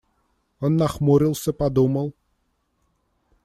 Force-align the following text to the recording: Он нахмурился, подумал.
Он 0.59 0.77
нахмурился, 0.77 1.53
подумал. 1.53 2.15